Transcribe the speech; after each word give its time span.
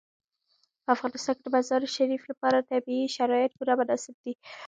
په 0.83 0.89
افغانستان 0.95 1.35
کې 1.37 1.43
د 1.43 1.47
مزارشریف 1.55 2.21
لپاره 2.31 2.67
طبیعي 2.71 3.07
شرایط 3.17 3.51
پوره 3.57 3.73
مناسب 3.79 4.15
دي. 4.23 4.33